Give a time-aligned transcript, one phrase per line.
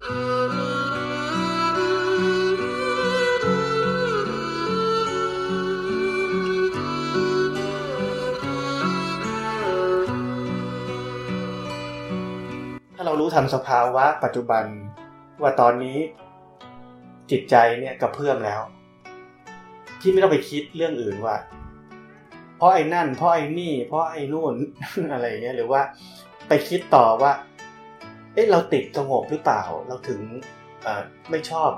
[0.00, 0.08] ถ้า
[13.06, 14.64] เรารู้ทันสภาวะปัจจุบัน
[15.42, 15.98] ว่าตอนนี้
[17.30, 18.60] จิตใจเนี่ยกระเพื่อมแล้ว
[20.00, 21.36] ที่ไม่ต้องไปคิดเรื่องอื่นว่า
[22.56, 24.54] เพราะไอ้นั่น เพราะไอ้นี่ เพราะไอ้นู่น
[25.12, 25.80] อะไรเงี้ยหรือว่า
[26.48, 27.32] ไปคิดต่อว่า
[28.34, 30.20] เอ๊ะเราติดสงบหรือเปล่า เราถึง
[31.30, 31.70] ไม่ชอบ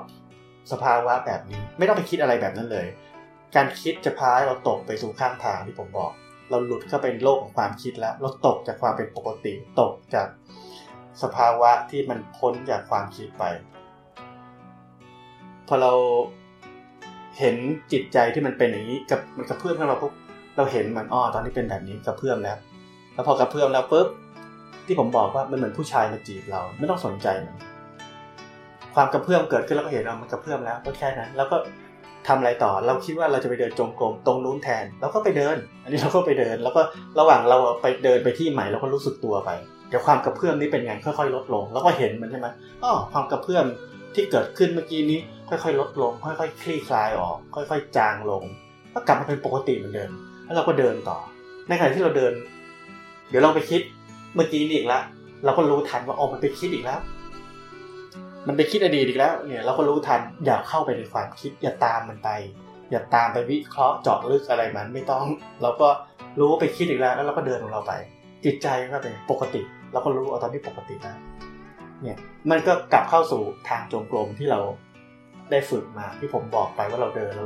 [0.71, 2.87] สภาวะแบบนี้ ไม่ต้องไปคิดอะไรแบบนั้นเลย
[3.55, 6.11] การคิดจะพาเราตกไปสู่ข้างทางที่ผมบอก
[6.49, 10.27] เราหลุดเข้าไปโลกของความคิดแล้ว เราตกจากความเป็นปกติ ตกจาก
[11.23, 13.43] สภาวะที่มันพ้นจากความคิดไป
[15.67, 15.93] พอเรา
[17.39, 17.55] เห็น
[17.91, 20.13] จิตใจที่มันเป็นอย่างนี้กับมันกระเพื่อมขึ้นมาปุ๊บ
[20.55, 22.57] เราเห็นมันอ้อตอนนี้เป็นแบบนี้กระเพื่อมแล้ว
[23.13, 24.07] แล้วพอกระเพื่อมแล้วปุ๊บ
[24.87, 27.55] ที่ผมบอกว่ามันเหมือนผู้ชายมาจีบเรา ไม่ต้องสนใจมัน
[28.95, 31.57] ความกระเพื่อมเกิดขึ้นแล้วก็เห็นเรามันกระเพื่อมแล้วก็แค่นั้นแล้วก็
[32.27, 36.81] ทำอะไรต่อ เราคิดว่าเราจะไปเดินจงกรมตรงนู้นแทนเราก็ไปเดิน อันนี้เราก็ไปเดิน แล้วก็
[37.19, 39.49] ระหว่างเราไปเดินไปที่ใหม่เราก็รู้สึกตัวไป
[39.89, 42.47] เดี๋ยวความกระเพื่อมนี้เป็นไงค่อยๆ ลดลง แล้วก็เห็นมันใช่ไหม
[42.83, 43.65] อ๋อความกระเพื่อม
[44.15, 48.43] ที่เกิดขึ้นเมื่อกี้นี้ ค่อยๆ ลดลง ค่อยๆ คลี่คลายออก ค่อยๆ จางลง
[48.93, 50.11] ก็กลับมาเป็นปกติเหมือนเดิม
[50.43, 51.17] แล้วเราก็เดินต่อ
[51.67, 52.33] ในขณะที่เราเดิน
[53.29, 53.81] เดี๋ยวเราไปคิด
[54.35, 55.03] เมื่อกี้นี่อีกแล้ว
[55.43, 56.99] เราก็รู้ทันว่าอ๋อมันไปคิดอีกแล้ว
[58.47, 62.29] มันไปคิดอดีตอีกแล้ว เนี่ย เราก็รู้ทันอย่าเข้าไปในความคิด อย่าตามมันไป
[62.91, 65.25] อย่าตามไปวิเคราะห์เจาะลึกอะไรมันไม่ต้อง
[65.61, 65.87] เราก็
[66.39, 67.93] รู้ว่าไปคิดอีกแล้ว แล้วเราก็เดินของเราไป
[68.45, 69.61] จิตใจก็เป็นปกติ
[69.91, 71.13] เราก็รู้เอาตอนที่ปกติแล้
[72.01, 72.17] เนี่ย
[72.51, 74.59] มันก็กลับเข้าสู่ทางจงกรมที่เรา
[75.51, 77.45] ได้ฝึกมาที่ผมบอกไปว่าเราเดินเรา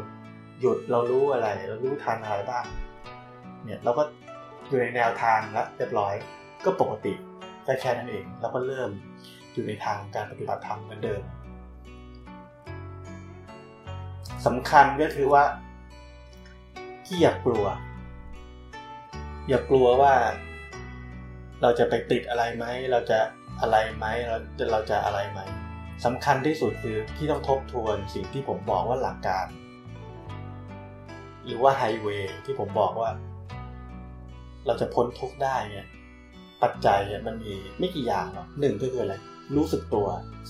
[0.62, 2.64] หยุดเรารู้อะไร เรารู้ทันอะไรบ้าง
[3.66, 4.04] เนี่ยเราก็
[4.68, 6.14] อยู่ในแนวทางแล้วเรียบร้อย
[6.68, 7.14] ก็ปกติ
[7.64, 8.90] แค่แค่นั้นเองเราก็เริ่ม
[9.54, 11.22] อยู่ในทางการปฏิบัติธรรมเหมือนเดิม
[14.46, 15.44] สำคัญก็คือว่า
[17.06, 17.66] ที่อย่ากลัว
[19.48, 20.14] อย่ากลัวว่า
[21.62, 23.20] เราจะไปติดอะไรไหมเราจะ
[23.62, 25.40] อะไรไหมเราจะเราจะอะไรไหม
[26.06, 29.48] สำคัญที่สุดคือที่ต้องทบทวนสิ่งที่ผมบอกว่าหลักการ
[31.46, 33.12] หรือว่าไฮเวย์ที่ผมบอกว่า
[34.66, 35.88] เราจะพ้นทุกข์ได้เนี่ย
[36.64, 39.16] ปัจจัยมันมีไม่กี่อย่างหรอกหนึ่งก็คืออะไร
[39.56, 40.08] รู้สึกตัว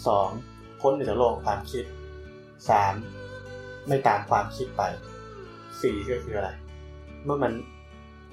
[0.08, 0.30] สอง
[0.82, 1.86] พ้นจากโลกความคิด
[2.70, 2.94] สาม
[3.88, 4.82] ไม่ตามความคิดไป
[5.82, 6.50] สี่ก็คืออะไร
[7.26, 7.52] เมื่อมัน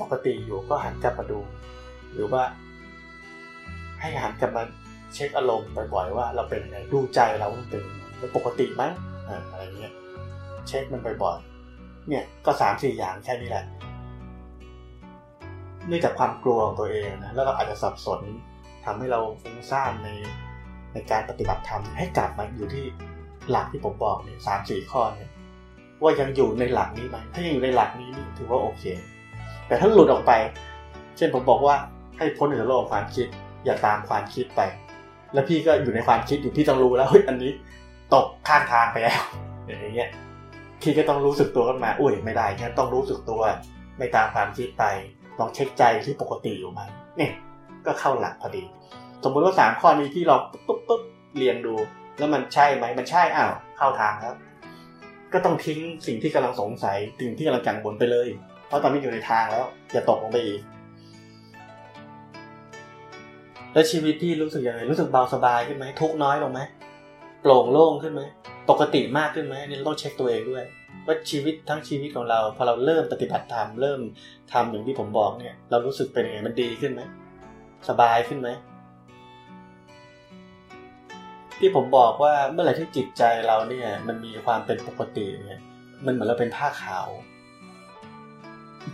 [0.00, 1.38] ปกติอยู่ก็หันกลับมาดู
[2.12, 2.42] หรือว่า
[4.00, 4.62] ให้หันกลับมา
[5.14, 7.82] เช็คอารมณ์บ่อยๆว่า เราเป็นยังไงดูใจเราเป็น
[8.18, 8.82] เป็นปกติไหม
[9.50, 9.94] อะไรเงี้ย
[10.68, 13.64] เช็คมันบ่อยๆเนี่ยก็สามสี่อย่างแค่นี้แหละ
[15.88, 18.20] เนื่องจากความกลัวของตัวเองนะแล้วเราอาจจะสับสน
[18.84, 20.08] ทำให้เราฟุ้งซ่านใน
[20.92, 22.84] ในการปฏิบัติธรรมให้กลับมาอยู่ที่
[23.50, 25.30] หลักที่ผมบอกเนี่ยสามสี่ข้อเนี่ย
[26.02, 28.84] ว่ายังอยู่ในหลักนี้ไหมถ้ายังอยู่ในหลักนี้นี่ถือว่าโอเค
[29.66, 30.32] แต่ถ้าหลุดออกไป
[31.16, 31.76] เช่นผมบอกว่า
[32.18, 33.26] ให้พ้นจากโลกความคิด
[33.64, 34.60] อย่าตามความคิดไป
[35.32, 37.52] แล้วพี่ก็อยู่ในความคิดอยู่พี่ต้องรู้แล้วเฮ้ยอันนี้
[38.14, 39.20] ตกข้างทางไปแล้ว
[39.66, 40.10] อย่างเงี้ย
[40.82, 43.40] พี่ก็ต้องรู้สึกตัวขึ้นมา อุ้ยไม่ได้งั้นต้องรู้สึกตัว
[43.98, 44.84] ไม่ตามความคิดไป
[45.38, 46.80] ลองเช็คใจที่ปกติอยู่ไหม
[47.16, 47.32] เนี่ย
[47.86, 48.64] ก็เข้าหลักพอดี
[49.24, 50.36] สมมติว่าสามข้อนี้ที่เรา
[50.66, 51.02] ปุ๊บปุ๊บ
[51.38, 51.74] เรียนดู
[52.18, 54.34] แล้วมันใช่ไหมมันใช่อ้าวเข้าทางแล้ว
[55.32, 58.28] ก็ต้องทิ้งสิ่งที่กำลังสงสัยสิ่งที่กำลังกังวลไปเลย
[58.66, 60.60] เพราะตอนนี้อยู่ในทางแล้วอย่าตกลงไปอีก
[63.72, 66.60] แล้วชีวิตที่รู้สึกยังไงรู้สึกเบาสบายขึ้นไหมทุกน้อยลงไหม
[67.42, 68.22] โปร่งโล่งขึ้นไหม
[68.70, 70.64] ปกติมากขึ้นไหมอันนี้เราต้องเช็คตัวเองด้วย
[71.06, 74.00] ว่าชีวิตทั้งชีวิตของเรา พอเราเริ่มปฏิบัติธรรมเริ่ม
[74.52, 77.02] ทำอย่างที่ผมบอกเนี่ย เรารู้สึกเป็นยังไงมันดีขึ้นไหม
[77.88, 78.48] สบายขึ้นไหม
[81.58, 85.60] ที่ผมบอกว่าเมื่อไหร่ที่จิตใจเราเนี่ย มันมีความเป็นปกติเนี่ย
[86.06, 87.08] มันเหมือนเราเป็นผ้าขาว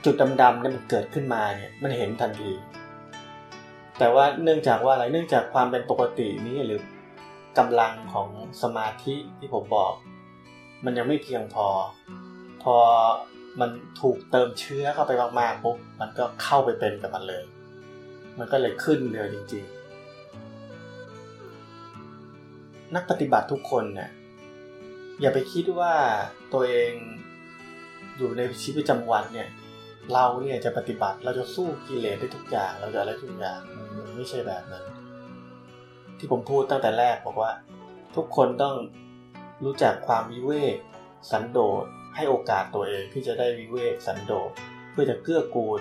[0.05, 2.53] จุดดำๆนี่มันเกิดขึ้นมาเนี่ย มันเห็นทันที
[3.99, 6.81] แต่ว่าเนื่องจากว่าอะไรเนื่องจากความเป็นปกตินี้หรือ
[7.59, 8.29] กำลังของ
[8.63, 9.93] สมาธิที่ผมบอก
[10.85, 11.67] มันยังไม่เพียงพอ
[12.63, 12.77] พอ
[13.61, 17.45] มันถูกเติมเชื้อเข้าไปมากๆปุ๊บมันก็เข้าไปเป็นกับมันเลย
[18.39, 19.81] มันก็เลยขึ้นเลยจริง ๆ
[22.95, 24.11] นักปฏิบัติทุกคนเนี่ย
[25.21, 25.93] อย่าไปคิดว่า
[26.53, 26.93] ตัวเอง
[28.19, 29.49] อยู่ในชีวิตประจำวันเนี่ย
[30.13, 33.61] เราเนี่ยจะปฏิบัติเราจะสู้กิเลสได้ทุกอย่างเราจะอะไรทุกอย่าง
[33.97, 34.85] มันไม่ใช่แบบนั้น
[36.19, 37.53] ที่ผมพูดตั้งแต่แรกบอกว่า
[38.17, 38.75] ทุกคนต้อง
[39.65, 40.77] รู้จักความวิเวก
[41.31, 41.85] สันโดษ
[42.17, 44.51] ให้โอกาสตัวเองที่จะได้วิเวกสันโดษ
[44.91, 45.81] เพื่อจะเกื้อกูล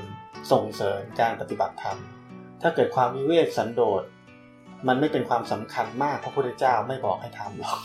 [0.51, 1.97] ส่งเสริมการปฏิบัติธรรม
[2.61, 4.03] ถ้าเกิดความวิเวกสันโดษ
[4.87, 7.79] มันไม่เป็นความสำคัญมากพระพุทธเจ้าไม่บอกให้ทำหรอก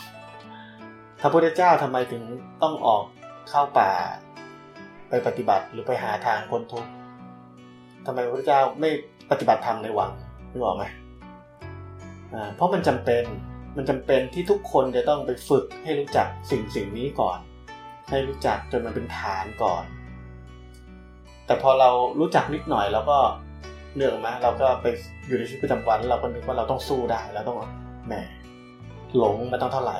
[1.21, 2.23] พระพุทธเจ้าทำไมถึง
[2.63, 3.03] ต้องออก
[3.49, 3.91] เข้าป่า
[5.09, 6.89] ไปปฏิบัติหรือไปหาทางพ้นทุกข์
[8.05, 8.89] ทำไมพระพุทธเจ้าไม่
[9.31, 10.11] ปฏิบัติธรรมในวัง
[10.51, 10.83] นึกออกไหม
[12.55, 13.23] เพราะมันจำเป็น
[13.75, 17.39] มันจำเป็นที่ทุกคนจะต้องไปฝึกให้รู้จักสิ่งสิ่งนี้ก่อน
[18.09, 19.83] ให้รู้จักจนมันเป็นฐานก่อน
[21.45, 21.89] แต่พอเรา
[22.19, 23.17] รู้จักนิดหน่อยแล้วก็
[23.95, 24.85] เนื่องมาเราก็ไป
[25.27, 27.57] อยู่ในชีวิตประจำวัน เราก็นึกว่าเราต้องสู้ได้เราต้อง
[28.07, 28.13] แหม
[29.17, 29.97] หลงมาตั้งเท่าไหร่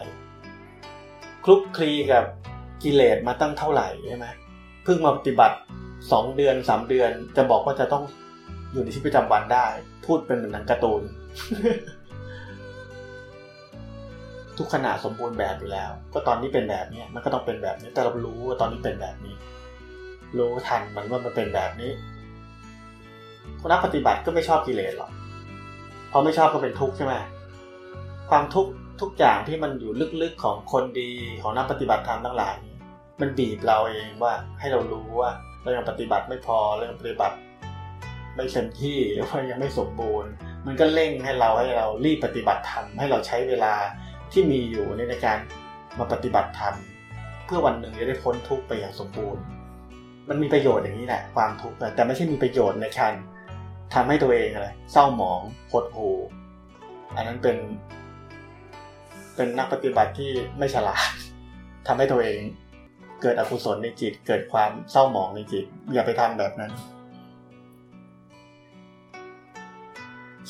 [1.44, 2.24] คลุกคลีกับ
[2.83, 4.28] กิเลสมาตั้งเท่าไหร่ใช่ไหม
[4.83, 5.57] เพิ่งมาปฏิบัติ
[6.12, 8.04] สองเดือนสามเดือนจะบอกว่าจะต้อง
[8.71, 9.68] อยู่ในชีวิตประจำวันได้
[10.06, 11.01] พูดเป็นเหมือนหนังการ์ตูน
[14.57, 19.36] ทุกขณะสมบูรณ์แบบอยู่แล้ว ก็ตอนนี้เป็นแบบนี้มันก็ต้องเป็นแบบนี้แต่เรารู้ว่าตอนนี้เป็นแบบนี้
[20.38, 21.92] รู้ทันมันว่ามันเป็นแบบนี้
[23.60, 25.12] คนนักปฏิบัติก็ไม่ชอบกิเลสหรอก
[26.12, 27.13] พอไม่ชอบก็เป็นทุกข์ใช่ไหม
[28.30, 28.72] ความทุกข์
[29.02, 29.92] ทุกอย่างที่มันอยู่
[30.22, 31.12] ลึกๆของคนดี
[31.42, 32.56] ของนักปฏิบัติธรรมทั้งหลาย
[33.22, 35.31] มันบีบเราเองว่าให้เรารู้ว่า
[35.63, 37.36] เรายังปฏิบัติไม่พอเรายังปฏิบัติ
[38.36, 40.31] ไม่เต็มที่หรือว่ายังไม่สมบูรณ์
[40.66, 43.74] มันก็เร่งให้เราให้เรารีบปฏิบัติธรรมให้เราใช้เวลา
[44.36, 45.40] ที่มีอยู่ในการ
[46.00, 46.76] มาปฏิบัติธรรม
[47.46, 49.44] เพื่อวันหนึ่งจะได้พ้นทุกข์ไปอย่างสมบูรณ์
[50.30, 53.14] มันมีประโยชน์อย่างนี้แหละความทุกข์แต่ไม่ใช่มีประโยชน์ในการ
[53.94, 55.42] ทำให้ตัวเองอะไรเศร้าหมอง
[55.72, 56.18] หดหู่
[57.16, 57.58] อันนั้นเป็น
[59.36, 61.10] เป็นนักปฏิบัติที่ไม่ฉลาด
[61.88, 62.40] ทำให้ตัวเอง
[63.22, 66.72] เกิดอกุศลในจิต เกิดความเศร้าหมองในจิต อย่าไปทำแบบนั้น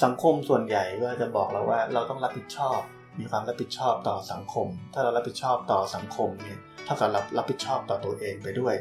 [0.04, 2.80] สังคมส่วนใหญ่ก็จะบอกเราว่า เราต้องรับผิดชอบ
[3.20, 8.76] มีความรับผิดชอบต่อสังคม ถ้าเรารับผิดชอบต่อสังคมเนี่ยเท่ากับรับรับผิดชอบต่อตัวเองไปด้วย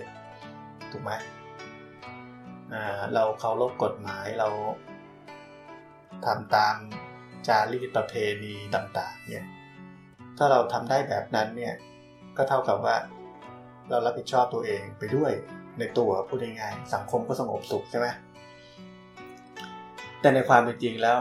[0.93, 1.13] ถูกไหม
[3.15, 4.49] เราเคารพกฎหมายเรา
[6.25, 6.77] ทำตาม
[7.47, 9.47] จารีตประเพณีต่างๆเนี่ย
[10.39, 11.75] ถ้าเราทำได้แบบนั้นเนี่ย
[12.37, 12.97] ก็เท่ากับว่า
[13.89, 15.33] เรารับผิดชอบตัวเองไปด้วย
[15.79, 18.07] ในตัวพูดง่ายๆสังคมก็สงบสุขใช่ไหม
[20.21, 21.17] แต่ในความเป็นจริงแล้ว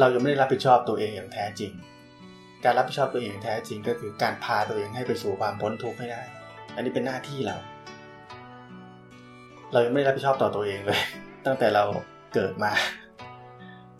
[0.00, 1.72] เรายังไม่ได้รับผิดชอบตัวเองอย่างแท้จริง
[2.64, 6.22] การรับผิดชอบตัวเองอย่างแท้จริงก็คือการพาตัวเองให้ไปสู่ความพ้นทุกข์ให้ได้
[6.74, 7.56] อันนี้เป็นหน้าที่เรา
[9.72, 11.00] เรายังไม่ได้รับผิดชอบต่อตัวเองเลย
[11.46, 11.84] ตั้งแต่เรา
[12.34, 12.72] เกิดมา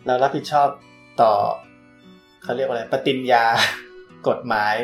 [0.07, 0.69] เรารับผิดชอบ
[1.21, 1.33] ต่อ
[2.43, 3.45] เขาเรียกว่าอะไรปฏิญญา
[4.27, 4.75] กฎหมาย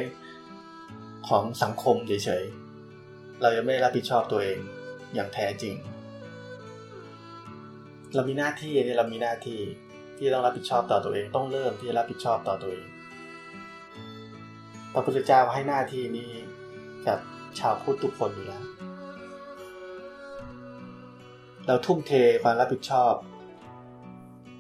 [1.28, 4.58] ของสังคมเฉยๆ เรายังไม่ได้รับผิดชอบตัวเอง
[5.16, 5.76] อย่างแท้จริง
[8.16, 9.60] เรามีหน้าที่เนี่ยเรามีหน้าที่
[10.18, 12.86] ที่ต้องรับผิดชอบต่อตัวเอง ต้องเริ่มที่จะรับผิดชอบต่อตัวเอง
[14.94, 16.32] พระพุทธเจ้าให้หน้าที่นี้
[17.08, 17.20] กับ
[17.60, 18.64] ชาวพุทธทุกคนอยู่แล้ว
[21.68, 22.12] เราทุ่มเท
[22.44, 23.14] ความรับผิดชอบ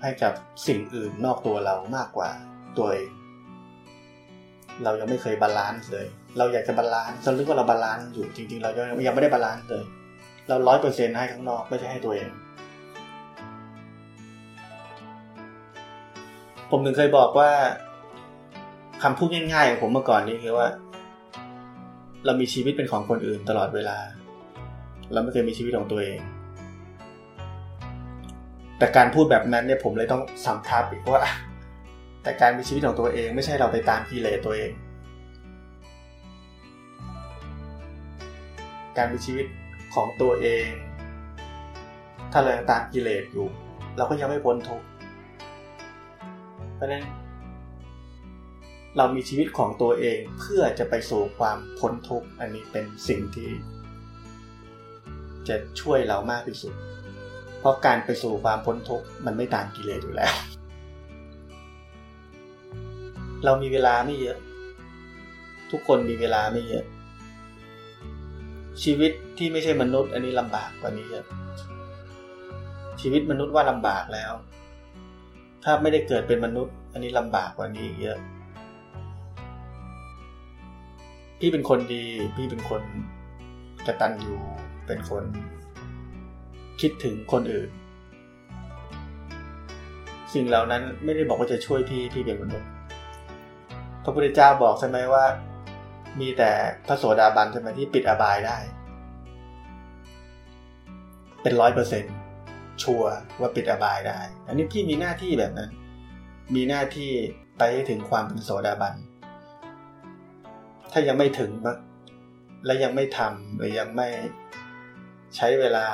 [0.01, 0.33] ให้กับ
[0.67, 2.29] สิ่งอื่นนอกตัวเรามากกว่า
[2.77, 3.09] ตัวเอง
[4.83, 8.69] เรายังไม่เคย balance เลย เราอยากจะ balance เราคิดว่าเรา balance อยู่จริงๆ เรา
[9.07, 9.83] ยังไม่ได้ balance เลย
[10.47, 12.29] เราร้อยเปอร์เซ็นต์ให้ข้างนอกไม่ใช่ให้ตัวเอง
[16.71, 17.51] ผมถึงเคยบอกว่า
[19.03, 20.67] คำพูดง่ายๆของผมเมื่อก่อนนี้คือว่า
[22.25, 23.97] เรามีชีวิตเป็นของคนอื่นตลอดเวลา
[25.13, 26.19] เราไม่เคยมีชีวิตของตัวเอง
[28.77, 31.21] แต่การพูดแบบนั้นเนี่ยผมเลยต้องสัมทับอีกว่า
[32.23, 34.71] แต่การมีชีวิตของตัวเอง ไม่ใช่เราไปตามกิเลสตัวเอง
[38.97, 39.45] การมีชีวิต
[39.95, 40.67] ของตัวเอง
[42.31, 43.47] ถ้าเราตามกิเลสอยู่
[43.97, 44.85] เราก็ยังไม่พ้นทุกข์
[46.75, 47.05] เพราะนั้น
[48.97, 53.51] เรามีชีวิตของตัวเองเพื่อจะไปสู่ความพ้นทุกข์อันนี้เป็นสิ่งที่
[55.47, 56.73] จะช่วยเรามากที่สุด
[57.59, 60.33] เพราะการไปสู่ความพ้นทุกข์มันไม่ตามกิเลสอยู่แล้ว
[63.45, 64.37] เรามีเวลาไม่เยอะ
[65.71, 66.85] ทุกคนมีเวลาไม่เยอะ
[68.83, 71.25] ชีวิตที่ไม่ใช่มนุษย์ อันนี้ลำบากกว่านี้เยอะ
[73.01, 74.33] ชีวิตมนุษย์ว่าลำบากแล้ว
[75.67, 78.19] ถ้าไม่ได้เกิดเป็นมนุษย์ อันนี้ลำบากกว่านี้เยอะ
[81.39, 82.03] พี่เป็นคนดี
[82.35, 82.81] พี่เป็นคน
[83.87, 84.39] กระตันอยู่
[84.87, 85.23] เป็นคน
[86.81, 87.69] คิดถึงคนอื่น
[90.33, 92.69] สิ่งเหล่านั้นไม่ได้บอกว่าจะช่วยพี่ที่เป็นมนุษย์
[94.03, 95.25] พระพุทธเจ้าบอกใช่ไหมว่า
[96.19, 96.51] มีแต่
[96.87, 98.57] พระโสดาบันใช่ไหมที่ปิดอบายได้
[101.41, 102.14] เป็นร้อยเปอร์เซ็นต์
[102.83, 105.71] ชัวร์ว่าปิดอบายได้ อันนี้พี่มีหน้าที่แบบนั้น
[106.55, 107.11] มีหน้าที่
[107.57, 108.95] ไปให้ถึงความเป็นโสดาบัน
[110.91, 111.51] ถ้ายังไม่ถึง
[112.65, 114.07] และยังไม่ทำหรือยังไม่
[115.35, 115.87] ใช้เวลา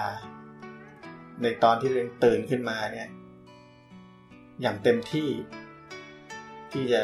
[1.41, 3.09] ในตอนที่เรตื่นขึ้นมาเนี่ย
[4.61, 5.27] อย่างเต็มที่
[6.71, 7.01] ที่จะ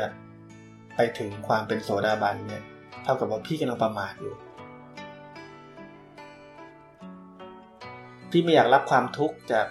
[0.95, 2.63] ไปถึงความเป็นโสดาบันเนี่ย
[3.03, 4.35] เท่ากับว่าพี่กำลังประมาทอยู่
[8.31, 9.67] พี่ไม่อยากรับความทุกข์จาก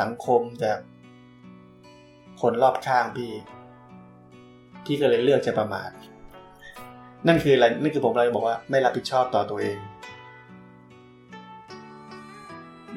[0.00, 0.78] สังคมจาก
[2.40, 3.32] คนรอบข้างพี่
[4.84, 5.90] พี่ก็เลยเลือกจะประมาท
[7.26, 9.78] นั่นคืออะไร นั่นคือผมเลยบอกว่าไม่รับผิดชอบต่อตัวเอง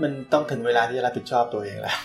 [0.01, 1.97] มันต้องถึงเวลาที่จะรับผิดชอบตัวเองแล้ว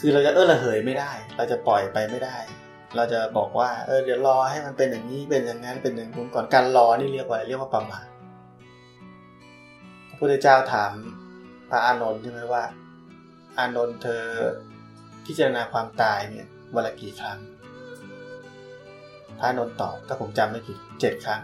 [0.00, 2.36] คือเราจะเออระเหยไม่ได้ เราจะปล่อยไปไม่ได้
[2.96, 8.06] เราจะบอกว่า เออเดี๋ยวรอให้มันเป็นอย่างนี้ เป็นอย่างนั้น เป็นอย่างนู้นก่อน การรอนี่เรียกว่าเรียกว่าประมาท
[10.22, 10.92] พระพุทธเจ้าถาม
[11.70, 12.64] พระอานนท์ใช่ไหมว่า
[13.58, 14.24] อานนท์เธอ
[15.26, 17.38] พิจารณาความตายเนี่ยวันละกี่ครั้ง
[19.38, 21.42] พระอานนท์ตอบถ้าผมจำไม่ผิดเจ็ดครั้ง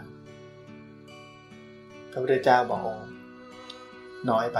[2.11, 2.83] พระพุทธเจ้าบอก
[4.29, 4.59] น้อยไป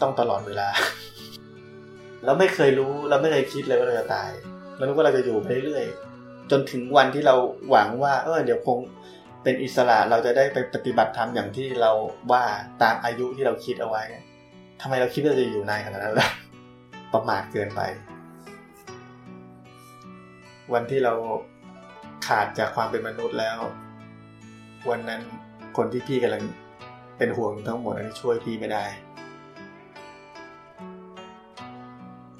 [0.00, 0.68] ต้องตลอดเวลา
[2.24, 4.30] เราไม่เคยรู้เราไม่เคยคิดเลยว่าเราจะตาย
[4.76, 7.34] เราคิดว่าเราจะอยู่ไปเรื่อยๆจนถึงวันที่เรา
[7.70, 8.78] หวังว่า เออเดี๋ยวคง
[9.42, 11.92] เป็นอิสระเราจะได้ไปปฏิบัติธรรมอย่างที่เรา
[12.32, 12.44] ว่า
[12.82, 14.02] ตามอายุที่เราคิดเอาไว้
[14.80, 16.28] ทำไมเราคิดว่าจะอยู่นานขนาดนั้นล่ะ
[17.12, 17.80] ประมาทเกินไป
[20.72, 21.14] วันที่เรา
[22.26, 23.58] ขาดจากความเป็นมนุษย์แล้ว
[24.90, 25.20] วันนั้น
[25.76, 26.42] คนที่พี่กำลัง
[27.18, 28.84] เป็นห่วงทั้งหมดอันนี้ช่วยพี่ไม่ได้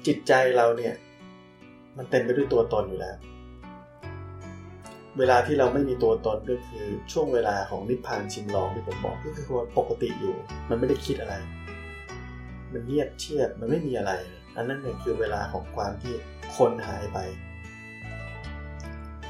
[0.07, 0.93] จิตใจเราเนี่ย
[1.97, 3.15] มันเต็มไปด้วยตัวตนอยู่แล้ว
[5.19, 10.35] เวลาที่เราไม่มีตัวตนก็คือช่วงเวลาของนิพพานชิมลองที่ผมบอกก็คือว่าปกติอยู่
[10.69, 11.35] มันไม่ได้คิดอะไร
[12.73, 14.11] มันเงียบเชียบมันไม่มีอะไร
[14.55, 16.13] อันนั้นเนี่ยคือเวลาของความที่
[16.57, 17.17] คนหายไป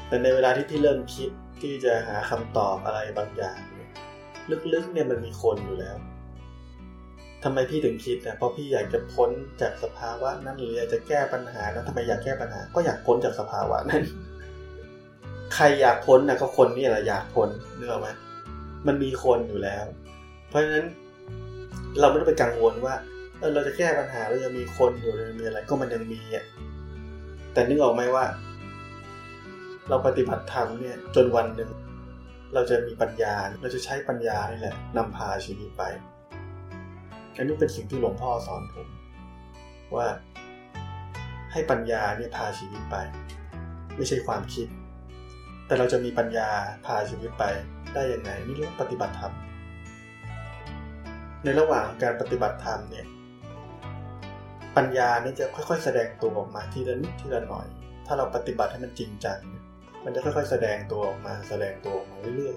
[0.08, 3.90] แต่ในเวลาที่พี่เริ่มคิดที่จะหาคำตอบอะไรบางอย่างเนี่ย
[4.72, 5.96] ลึกๆเนี่ยมันมีคนอยู่แล้ว
[7.44, 14.02] ทำไมพี่ถึงคิดนะเพราะพี่อยากจะพ้นจากสภาวะนั้นหรืออยากจะแก้ปัญหานะทำไมอยากแก้ปัญหา ก็อยากพ้นจากสภาวะนั้น
[15.54, 18.08] ใครอยากพ้นนะก็คนนี่แหละอยากพ้นเนื้อไหม
[18.86, 19.84] มันมีคนอยู่แล้ว
[20.48, 20.86] เพราะฉะนั้น
[22.00, 22.94] เราไม่ต้องไปกังวลว่า
[23.38, 26.44] เออเราจะแก้ปัญหาเราจะมีคนอยู่หรือมีอะไรก็มันยังมีอะ
[27.52, 28.24] แต่นึกออกไหมว่า
[29.88, 31.70] เราปฏิบัติธรรมเนี่ย จนวันหนึ่ง
[32.54, 35.82] เราจะมีปัญญา เราจะใช้ปัญญานี่แหละนำพาชีวิตไป
[37.36, 38.88] อันนี้เป็นสิ่งที่หลวงพ่อสอนผม
[39.96, 40.06] ว่า
[41.52, 42.96] ให้ปัญญาเนี่ยพาชีวิตไป
[43.96, 44.66] ไม่ใช่ความคิด
[45.66, 46.48] แต่เราจะมีปัญญา
[46.84, 47.44] พาชีวิตไป
[47.94, 49.32] ได้ยังไงนี่เรื่องปฏิบัติธรรม
[51.44, 53.06] ในระหว่างการปฏิบัติธรรมเนี่ย
[54.76, 57.66] ปัญญานี่จะค่อย ๆ แสดงตัวออกมาทีละนิดทีละหน่อย
[58.06, 59.38] ถ้าเราปฏิบัติให้มันจริงจัง
[60.04, 62.56] มันจะค่อย ๆ แสดงตัวออกมาแสดงตัวออกมาเรื่อย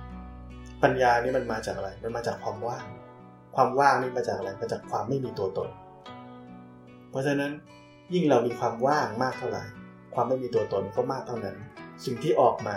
[0.00, 2.84] ๆ ปัญญานี่มันมาจากอะไร มันมาจากความว่าง
[3.56, 5.68] ความว่างนี่มาจากอะไร มาจากความไม่มีตัวตน
[7.10, 7.52] เพราะฉะนั้น
[8.14, 9.64] ยิ่งเรามีความว่างมากเท่าไหร่
[10.14, 11.56] ความไม่มีตัวตนก็มากเท่านั้น
[12.04, 12.76] สิ่งที่ออกมา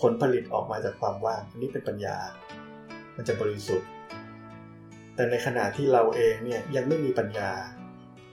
[0.00, 2.16] ผลผลิตออกมาจากความว่างอันนี้เป็นปัญญา
[3.16, 3.88] มันจะบริสุทธิ์
[5.14, 7.50] แต่ในขณะที่เราเองเนี่ยยังไม่มีปัญญา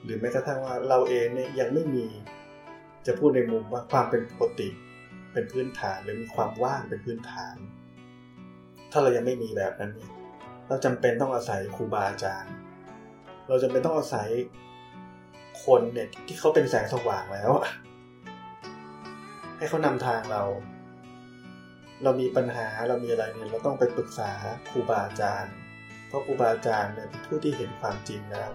[0.04, 2.06] หรือแม้กระทั่งว่าเราเองเนี่ยยังไม่มี
[3.06, 4.70] จะพูดในมุมว่าความเป็นปกติ
[5.34, 7.56] เป็นพื้นฐานหรือมีความว่างเป็นพื้นฐาน
[8.92, 10.12] ถ้าเรายังไม่มีแบบนั้นเนี่ย
[10.68, 12.54] เราจำเป็นต้องอาศัยครูบาอาจารย์
[13.48, 14.30] เราจำเป็นต้องอาศัย
[15.64, 17.52] คนเนี่ยที่เขาเป็นแสงสว่างแล้ว
[19.60, 20.44] ให้เขานำทางเรา
[22.04, 24.32] เรามีปัญหาเรามีอะไรเนี่ยเราต้องไปปรึกษา
[24.70, 25.54] ครูบาอาจารย์
[26.08, 28.50] เพราะครูบาอาจารย์เนี่ยเป็นผู้ที่เห็นความจริงแล้ว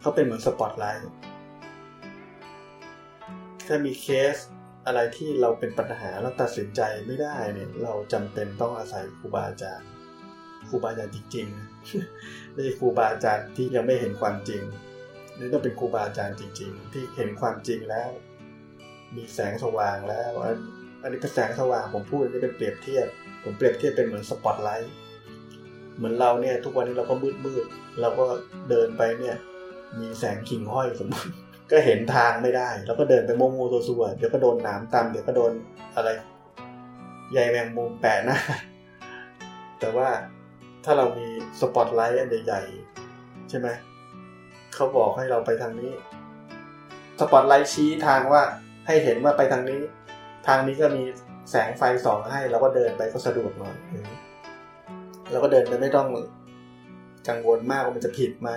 [0.00, 1.10] เขาเป็นเหมือนสปอตไลท์
[3.66, 4.36] ถ้ามีเคส
[4.86, 9.88] อะไรที่เราเป็นปัญหาเราตัดสินใจไม่ได้เนี่ย เราจำเป็นต้องอาศัยครูบาอาจารย์
[10.68, 14.62] ครูบาอาจารย์จริงๆไม่ใช่ครูบาอาจารย์ที่ยังไม่เห็นความจริง
[15.38, 18.10] นี่ต้องเป็นครูบาอาจารย์จริง ๆ ที่เห็นความจริงแล้ว
[19.16, 20.32] มีแสงสว่างแล้ว
[21.02, 23.06] อันนี้เป็นแสงสว่างผมพูดอันนี้เป็นเปรียบเทียบ
[23.44, 24.94] ผมเปรียบเทียบเป็นเหมือนสปอตไลท์
[25.96, 27.64] เหมือนเราเนี่ย ทุกวันนี้เราก็มืดมืด
[28.00, 28.24] เราก็
[28.70, 29.36] เดินไปเนี่ย
[30.00, 31.30] มีแสงหิ่งห้อยสมมติ
[31.70, 35.52] ก็เห็นทางไม่ได้ แล้วก็เดินไปมั่วๆซั่วๆเดี๋ยวก็โดนหนามตำเดี๋ยวก็โดน
[35.96, 36.08] อะไร
[37.32, 38.38] ใยแมงมุมแปะหน้า
[39.80, 40.08] แต่ว่า
[40.84, 41.26] ถ้าเรามี
[41.60, 43.68] สปอตไลท์อันใหญ่ๆใช่ไหม
[44.74, 45.92] เขาบอกให้เราไปทางนี้
[47.20, 48.42] สปอตไลท์ชี้ทางว่า
[48.86, 49.80] ให้เห็นว่าไปทางนี้
[50.46, 51.02] ทางนี้ก็มี
[51.50, 53.76] แสงไฟส่องให้เราก็เดินไปก็สะดวกหน่อย
[55.32, 56.08] เราก็เดินไปไม่ต้อง
[57.28, 58.50] กังวลมากว่ามันจะผิดไหม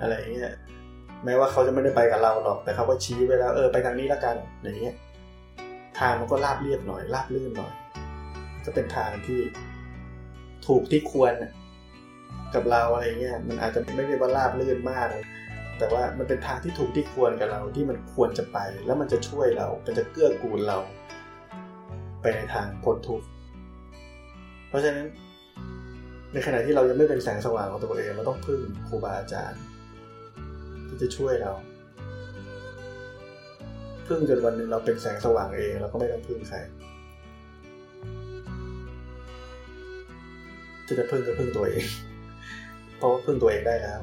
[0.00, 0.52] อะไรเงี้ย
[1.24, 4.96] แม้ว่าเขาจะไม่ได้ไปกับเราหรอก แต่เขาก็ชี้ไปแล้วเออไปทางนี้แล้วกันอย่างเงี้ย
[5.98, 7.72] ทางมันก็ราบเรียบหน่อยราบลื่นหน่อย
[8.64, 9.40] ก็เป็นทางที่
[10.66, 11.32] ถูกที่ควร
[12.54, 15.06] กับเราอะไรเงี้ยมันอาจจะไม่ได้ว่าราบลื่นมาก
[15.78, 20.78] แต่ว่ามันเป็นทางที่ถูกที่ควรกับเราที่มันควรจะไป แล้วมันจะช่วยเรา มันจะเกื้อกูลเรา
[22.20, 23.26] ไปในทางพ้นทุกข์
[24.68, 25.06] เพราะฉะนั้น
[26.32, 29.62] ในขณะที่เรายังไม่เป็นแสงสว่างของตัวเองเราต้องพึ่งครูบาอาจารย์
[30.88, 31.52] ที่จะช่วยเรา
[34.06, 36.58] พึ่งจนวันหนึ่งเราเป็นแสงสว่างเองเราก็ไม่ต้องพึ่งใคร
[40.86, 41.86] ที่จะพึ่งก็พึ่งตัวเอง
[42.96, 44.00] เพราะว่าพึ่งตัวเองได้แล้ว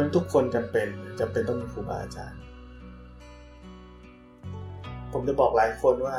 [0.00, 0.88] ราะนทุกคนจำเป็น
[1.20, 2.40] จำเป็นต้องมีครูบาอาจารย์
[5.12, 6.16] ผมจะบอกหลายคนว่า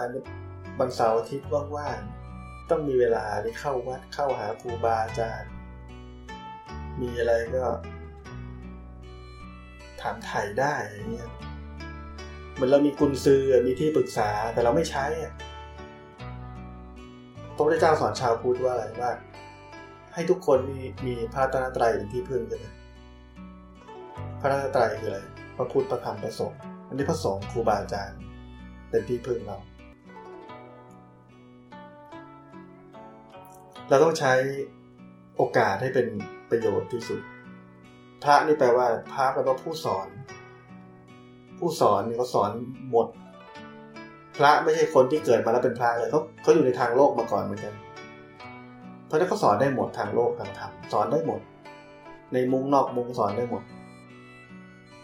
[0.80, 5.52] วันเสาร์อาทิตย์ว่างๆต้องมีเวลาที่เข้าวัดเข้าหาครูบาอาจารย์
[7.02, 7.66] มีอะไรก็
[10.02, 11.30] ถามไถ่ได้อย่างเงี้ย
[12.54, 15.34] เหมือนเรามีกุญซือมีที่ปรึกษาแต่เราไม่ใช้อะ
[17.56, 19.12] พระพุทธเจ้าสอนชาวพุทธว่าอะไรว่า
[20.14, 22.74] ให้ทุกคนมีมีพระตนตรัยเป็นที่พึ่งกันนะ
[24.42, 25.20] พระตนตรัยคืออะไร
[25.56, 28.20] พระพุทธพระธรรมพระสงฆ์อันนี้พระสงฆ์ครูบาอาจารย์
[28.90, 29.58] เป็นที่พึ่งเรา
[33.90, 34.34] เราต้องใช้
[35.38, 36.08] โอกาสให้เป็น
[36.50, 37.22] ประโยชน์ที่สุด
[38.24, 40.08] พระนี่แปลว่า พระแปลว่าผู้สอน
[41.60, 42.52] ผู้สอนเขาสอน
[42.92, 43.08] หมด
[44.38, 47.74] พระไม่ใช่คนที่เกิดมาแล้วเป็นพระเลยเขาเขาอยู่ในทางโลกมาก่อนเหมือนกัน
[49.06, 51.42] เพราะนั้นเขาสอนได้หมดทางโลกทางธรรมสอนได้หมด
[52.34, 53.64] ในมุงนอกมุงสอนได้หมด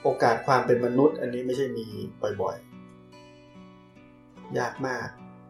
[0.03, 1.85] โอกาสความเป็นมนุษย์ อันนี้ไม่ใช่มี
[2.41, 5.07] บ่อยๆ ยากมาก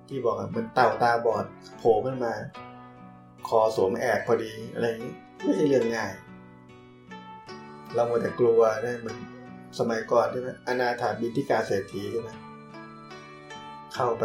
[0.07, 1.45] ที่บอกเหมือนเต่าตาบอด
[1.77, 2.33] โผล่ขึ้นมา
[3.47, 5.13] คอสวมแอกพอดีอะไรอย่างนี้
[5.43, 6.11] ไม่ใช่เรื่องง่าย
[7.93, 9.15] เราโมแต่กลัวได้มัน
[9.79, 12.29] สมัยก่อนใช่ไหมอนาถาบินทิกาเศรษฐีใช่ไหม
[13.93, 14.23] เข้าไป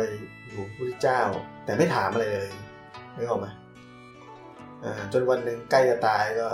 [0.48, 1.20] อยู่พระเจ้า
[1.64, 2.50] แต่ไม่ถามอะไรเลย
[3.14, 3.52] ไม่ออกมา
[5.12, 6.48] จนวันหนึ่งใกล้จะตายก็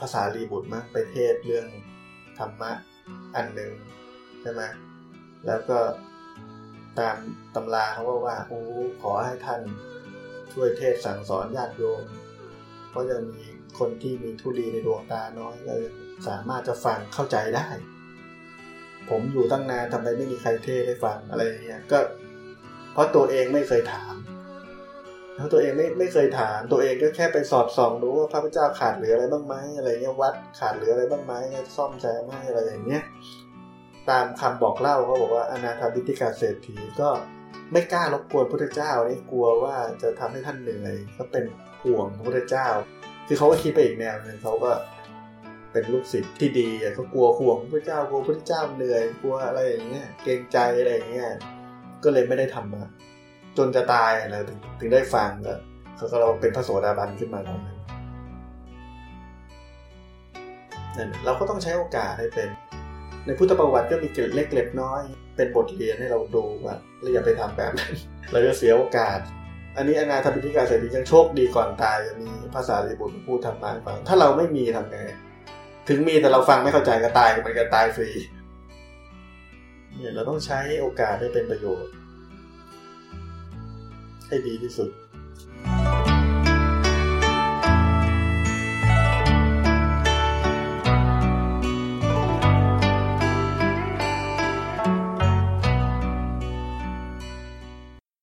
[0.00, 1.66] ภาษารีบุตรมาไปเทศเรื่อง
[2.44, 2.72] รรมะ
[3.36, 3.72] อันหนึ่ง
[4.40, 4.62] ใช่ไหม
[5.46, 5.78] แล้วก็
[6.98, 7.16] ตาม
[7.54, 8.60] ตำราเขาบอกว่าโอ้
[9.02, 9.60] ขอให้ท่าน
[10.52, 12.02] ช่วยเทศสั่งสอนญาติโยม
[12.90, 13.42] เพราะจะมี
[13.78, 15.74] คนที่มีทุลีในดวงตาน้อยก็
[16.28, 17.68] สามารถจะฟังเข้าใจได้
[19.10, 21.98] ผมอยู่ตั้งนานทำไมไม่มีใครเทศให้ฟังอะไรอย่างเงี้ยก็
[22.92, 24.14] เพราะตัวเองไม่เคยถาม
[25.42, 31.34] แล้วตัวเองไม่ไม่เคยถาม ตัวเองก็แค่ไปสอดส่องดูว่าพระพุทธเจ้าขาดเหลืออะไรบ้างไหมอะไรเงี้ยวัดขาดเหลืออะไรบ้างไหม
[31.76, 33.02] ซ่อมแซมให้อะไรอย่างเงี้ย
[34.10, 37.08] ตามคำบอกเล่าเขาบอกว่าอนาถาบิติกาเศรษฐีก็
[37.72, 41.44] ไม่กล้ารบกวนพระพุทธเจ้านี่กลัวว่าจะทำให้ท่านเหนื่อยก็เป็น
[41.84, 42.68] ห่วงพระพุทธเจ้า
[43.26, 44.72] คือเขาก็คิดไปอีกแนวหนึ่งเขาก็
[45.72, 51.30] เป็นลูกศิษย์ที่ดีเขากลัวห่วงพระเจ้ากลัวพระเจ้าเหนื่อยกลัวอะไรอย่างเงี้ยเกรงใจอะไรอย่างเงี้ย
[52.04, 52.82] ก็เลยไม่ได้ทำมา
[53.58, 54.36] จนจะตายอะไร
[54.80, 55.54] ถึงได้ฟังก็
[55.96, 57.78] เขาก็เราเป็นพระโสดาบันขึ้นมาตอนนั้น
[60.96, 62.48] นั่นเราก็ต้องใช้โอกาสให้เป็น
[63.26, 65.02] ในพุทธประวัติก็มีเกล็ดเล็กเกล็ดน้อย
[65.36, 67.94] เป็นบทเรียนให้เราดูว่าเราอย่าไปทำแบบนั้น
[68.32, 69.18] เราจะเสียโอกาส
[69.76, 74.98] อันนี้อนาถบิณฑิกาเสรียังโชคดีก่อนตายจะมีภาษาลิบุตรพูดทำมาฟัง ถ้าเราไม่มีทำไง
[75.88, 78.10] ถึงมีแต่เราฟังไม่เข้าใจก็ตายเหมือนกันตายฟรี
[79.96, 81.92] เนี่ยเราต้องใช้โอกาสให้เป็นประโยชน์
[84.32, 84.90] ให้ดีที่สุด